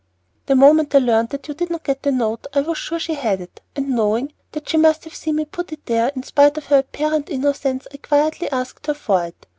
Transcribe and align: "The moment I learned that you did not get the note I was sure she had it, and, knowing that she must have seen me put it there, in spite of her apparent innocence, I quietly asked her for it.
"The 0.47 0.55
moment 0.55 0.95
I 0.95 0.97
learned 0.97 1.29
that 1.29 1.47
you 1.47 1.53
did 1.53 1.69
not 1.69 1.83
get 1.83 2.01
the 2.01 2.11
note 2.11 2.47
I 2.55 2.61
was 2.61 2.79
sure 2.79 2.97
she 2.97 3.13
had 3.13 3.39
it, 3.39 3.61
and, 3.75 3.91
knowing 3.91 4.33
that 4.53 4.67
she 4.67 4.77
must 4.77 5.03
have 5.03 5.13
seen 5.13 5.35
me 5.35 5.45
put 5.45 5.71
it 5.73 5.85
there, 5.85 6.11
in 6.15 6.23
spite 6.23 6.57
of 6.57 6.65
her 6.69 6.79
apparent 6.79 7.29
innocence, 7.29 7.85
I 7.93 7.97
quietly 7.97 8.49
asked 8.51 8.87
her 8.87 8.95
for 8.95 9.25
it. 9.25 9.45